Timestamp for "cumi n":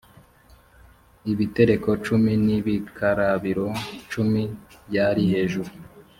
2.05-2.47